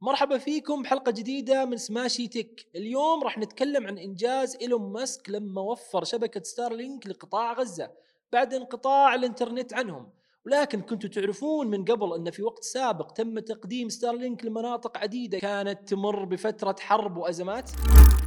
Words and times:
مرحبا 0.00 0.38
فيكم 0.38 0.82
بحلقة 0.82 1.12
جديدة 1.12 1.64
من 1.64 1.76
Smashi 1.76 2.28
Tech 2.28 2.66
اليوم 2.76 3.22
راح 3.22 3.38
نتكلم 3.38 3.86
عن 3.86 3.98
إنجاز 3.98 4.56
إيلون 4.60 4.92
ماسك 4.92 5.30
لما 5.30 5.60
وفر 5.60 6.04
شبكة 6.04 6.42
ستارلينك 6.42 7.06
لقطاع 7.06 7.52
غزة 7.52 7.90
بعد 8.32 8.54
انقطاع 8.54 9.14
الإنترنت 9.14 9.74
عنهم. 9.74 10.10
ولكن 10.46 10.80
كنتوا 10.80 11.10
تعرفون 11.10 11.66
من 11.66 11.84
قبل 11.84 12.14
أن 12.14 12.30
في 12.30 12.42
وقت 12.42 12.64
سابق 12.64 13.10
تم 13.10 13.38
تقديم 13.38 13.88
ستارلينك 13.88 14.44
لمناطق 14.44 14.98
عديدة 14.98 15.38
كانت 15.38 15.88
تمر 15.88 16.24
بفترة 16.24 16.76
حرب 16.80 17.16
وأزمات. 17.16 17.70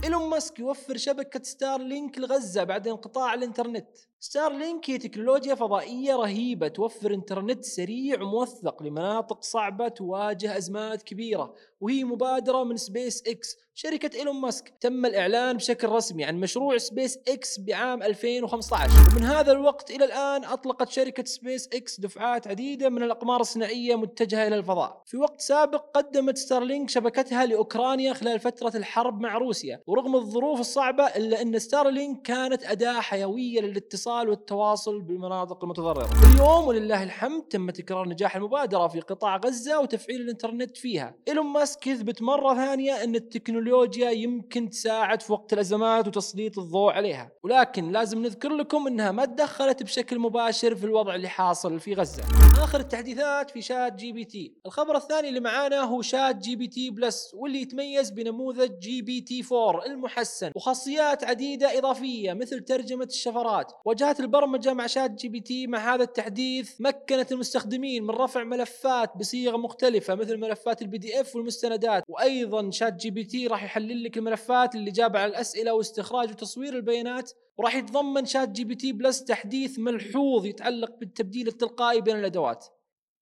إيلون 0.04 0.30
ماسك 0.30 0.60
يوفر 0.60 0.98
شبكة 0.98 1.44
ستارلينك 1.44 2.18
لغزة 2.18 2.64
بعد 2.64 2.88
انقطاع 2.88 3.34
الإنترنت. 3.34 3.88
ستارلينك 4.22 4.90
هي 4.90 4.98
تكنولوجيا 4.98 5.56
فضائية 5.56 6.16
رهيبة 6.16 6.68
توفر 6.68 7.14
إنترنت 7.14 7.64
سريع 7.66 8.22
وموثق 8.22 8.84
لمناطق 8.84 9.44
صعبة 9.44 9.88
تواجه 9.88 10.58
أزمات 10.58 11.04
كبيرة 11.04 11.54
وهي 11.82 12.04
مبادرة 12.04 12.64
من 12.64 12.78
سبيس 12.78 13.24
إكس 13.28 13.58
شركة 13.74 14.18
إيلون 14.18 14.36
ماسك. 14.36 14.74
تم 14.82 15.06
الإعلان 15.06 15.58
بشكل 15.58 15.90
رسمي 15.90 16.26
عن 16.26 16.40
مشروع 16.40 16.78
سبيس 16.78 17.20
إكس 17.28 17.60
بعام 17.60 18.04
2015 18.04 18.92
ومن 19.12 19.24
هذا 19.24 19.52
الوقت 19.52 19.92
إلى 19.92 20.06
الآن 20.06 20.46
أطلقت 20.46 20.90
شركة 20.90 21.24
سبيس 21.24 21.70
إكس 21.74 22.00
دفعات 22.00 22.48
عديدة 22.48 22.90
من 22.90 23.04
الأقمار 23.04 23.42
الصناعية 23.42 23.96
متجهة 23.96 24.48
إلى 24.48 24.56
الفضاء. 24.56 25.04
في 25.06 25.18
وقت 25.18 25.42
سابق 25.42 25.86
قدمت 25.94 26.38
ستارلينك 26.38 26.90
شبكتها 26.90 27.46
لأوكرانيا 27.46 28.14
خلال 28.14 28.40
فترة 28.40 28.78
الحرب 28.78 29.22
مع 29.22 29.38
روسيا 29.38 29.82
ورغم 29.88 30.16
الظروف 30.16 30.60
الصعبة 30.60 31.04
إلا 31.04 31.42
أن 31.42 31.60
ستارلينك 31.60 32.22
كانت 32.22 32.64
أداة 32.64 33.00
حيوية 33.00 33.62
للإتصال 33.62 34.09
والتواصل 34.10 35.02
بالمناطق 35.02 35.64
المتضررة. 35.64 36.10
اليوم 36.34 36.68
ولله 36.68 37.04
الحمد 37.04 37.42
تم 37.42 37.70
تكرار 37.70 38.10
نجاح 38.10 38.36
المبادرة 38.36 38.88
في 38.88 39.00
قطاع 39.00 39.38
غزة 39.38 39.80
وتفعيل 39.80 40.22
الإنترنت 40.22 40.78
فيها. 40.78 41.16
إيلون 41.28 41.46
ماسك 41.46 41.88
يثبت 41.88 42.22
مرة 42.22 42.56
ثانية 42.56 43.04
أن 43.04 43.16
التكنولوجيا 43.16 44.10
يمكن 44.10 44.70
تساعد 44.70 45.22
في 45.22 45.34
وقت 45.34 45.54
الأزمات 45.54 46.08
وتسليط 46.08 46.60
الضوء 46.60 46.92
عليها. 46.92 47.32
ولكن 47.44 47.92
لازم 47.92 48.22
نذكر 48.22 48.50
لكم 48.50 48.88
أنها 48.88 49.12
ما 49.12 49.26
تدخلت 49.26 49.84
بشكل 49.84 50.20
مباشر 50.20 50.76
في 50.76 50.84
الوضع 50.84 51.16
اللي 51.16 51.28
حاصل 51.28 51.80
في 51.80 51.94
غزة. 51.94 52.24
آخر 52.64 52.80
التحديثات 52.80 53.52
في 53.52 53.62
ChatGPT. 53.62 54.54
الخبر 54.66 54.98
الثاني 54.98 55.30
اللي 55.30 55.40
معانا 55.40 55.82
هو 55.82 56.02
ChatGPT 56.02 56.90
Plus 56.90 57.32
واللي 57.34 57.62
يتميز 57.62 58.10
بنموذج 58.10 58.80
GPT 58.80 59.44
4 59.52 59.86
المحسن. 59.86 60.52
وخاصيات 60.56 61.24
عديدة 61.24 61.78
إضافية 61.78 62.34
مثل 62.34 62.60
ترجمة 62.60 63.06
الشفرات. 63.06 63.72
واجهات 64.02 64.20
البرمجة 64.20 64.74
مع 64.74 64.88
ChatGPT 64.88 65.68
مع 65.68 65.94
هذا 65.94 66.04
التحديث 66.04 66.82
مكنت 66.82 67.32
المستخدمين 67.32 68.04
من 68.04 68.10
رفع 68.10 68.44
ملفات 68.44 69.18
بصيغة 69.18 69.58
مختلفة 69.58 70.16
مثل 70.16 70.38
ملفات 70.38 70.82
ال 70.82 70.98
PDF 70.98 71.36
والمستندات. 71.36 72.04
وأيضا 72.08 72.72
ChatGPT 72.72 73.48
راح 73.48 73.64
يحلل 73.64 74.04
لك 74.04 74.18
الملفات 74.18 74.76
للإجابة 74.76 75.22
على 75.22 75.30
الأسئلة 75.30 75.74
واستخراج 75.74 76.30
وتصوير 76.30 76.74
البيانات. 76.76 77.32
وراح 77.58 77.76
يتضمن 77.76 78.26
ChatGPT 78.26 78.94
Plus 78.94 79.24
تحديث 79.24 79.80
ملحوظ 79.80 80.46
يتعلق 80.46 81.00
بالتبديل 81.00 81.48
التلقائي 81.48 82.02
بين 82.02 82.20
الأدوات. 82.20 82.66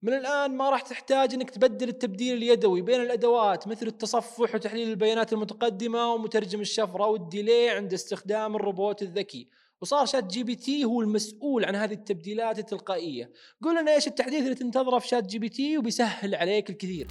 من 0.01 0.13
الآن 0.13 0.57
ما 0.57 0.69
راح 0.69 0.81
تحتاج 0.81 1.33
إنك 1.33 1.49
تبدل 1.49 1.89
التبديل 1.89 2.37
اليدوي 2.37 2.81
بين 2.81 3.01
الأدوات 3.01 3.67
مثل 3.67 3.87
التصفح 3.87 4.55
وتحليل 4.55 4.89
البيانات 4.89 5.33
المتقدمة 5.33 6.13
ومترجم 6.13 6.61
الشفرة 6.61 7.07
وال 7.07 7.23
DALL-E 7.23 7.69
عند 7.69 7.93
استخدام 7.93 8.55
الروبوت 8.55 9.01
الذكي. 9.01 9.49
وصار 9.81 10.05
ChatGPT 10.05 10.85
هو 10.85 11.01
المسؤول 11.01 11.65
عن 11.65 11.75
هذه 11.75 11.93
التبديلات 11.93 12.59
التلقائية. 12.59 13.31
قول 13.63 13.75
لنا 13.75 13.93
إيش 13.93 14.07
التحديث 14.07 14.43
اللي 14.43 14.55
تنتظره 14.55 14.99
في 14.99 15.07
ChatGPT 15.07 15.77
وبيسهل 15.77 16.35
عليك 16.35 16.69
الكثير. 16.69 17.07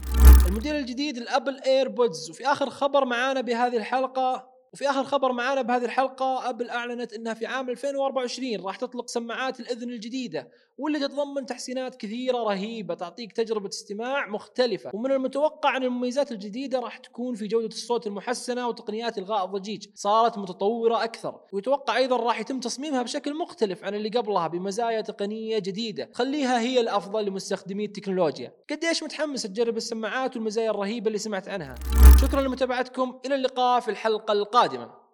الموديل 0.46 0.74
الجديد 0.74 1.16
ال 1.16 1.23
Apple 1.23 1.60
AirPods 1.60 2.30
وفي 2.30 2.46
آخر 2.46 2.70
خبر 2.70 3.04
معانا 3.04 3.40
بهذه 3.40 3.76
الحلقة 3.76 4.55
وفي 4.76 4.90
آخر 4.90 5.04
خبر 5.04 5.32
معانا 5.32 5.62
بهذه 5.62 5.84
الحلقة 5.84 6.48
أبل 6.48 6.70
أعلنت 6.70 7.12
إنها 7.12 7.34
في 7.34 7.46
عام 7.46 7.70
2024 7.70 8.60
راح 8.60 8.76
تطلق 8.76 9.08
سماعات 9.08 9.60
الأذن 9.60 9.90
الجديدة 9.90 10.48
واللي 10.78 10.98
تتضمن 10.98 11.46
تحسينات 11.46 11.94
كثيرة 11.94 12.38
رهيبة 12.38 12.94
تعطيك 12.94 13.32
تجربة 13.32 13.68
استماع 13.68 14.28
مختلفة 14.28 14.90
ومن 14.94 15.12
المتوقع 15.12 15.76
أن 15.76 15.82
المميزات 15.82 16.32
الجديدة 16.32 16.80
راح 16.80 16.98
تكون 16.98 17.34
في 17.34 17.46
جودة 17.46 17.66
الصوت 17.66 18.06
المحسنة 18.06 18.68
وتقنيات 18.68 19.18
إلغاء 19.18 19.44
الضجيج 19.44 19.86
صارت 19.94 20.38
متطورة 20.38 21.04
أكثر 21.04 21.40
ويتوقع 21.52 21.96
أيضا 21.96 22.16
راح 22.16 22.40
يتم 22.40 22.60
تصميمها 22.60 23.02
بشكل 23.02 23.38
مختلف 23.38 23.84
عن 23.84 23.94
اللي 23.94 24.08
قبلها 24.08 24.48
بمزايا 24.48 25.00
تقنية 25.00 25.58
جديدة 25.58 26.04
تخليها 26.04 26.60
هي 26.60 26.80
الأفضل 26.80 27.24
لمستخدمي 27.24 27.84
التكنولوجيا. 27.84 28.52
قديش 28.70 29.02
متحمس 29.02 29.42
تجرب 29.42 29.76
السماعات 29.76 30.36
والمزايا 30.36 30.70
الرهيبة 30.70 31.06
اللي 31.06 31.18
سمعت 31.18 31.48
عنها؟ 31.48 31.74
شكرا 32.22 32.42
لمتابعتكم 32.42 33.18
إلى 33.26 33.34
اللقاء 33.34 33.80
في 33.80 33.90
الحلقة 33.90 34.32
القادمة. 34.32 34.65
قادما. 34.66 35.05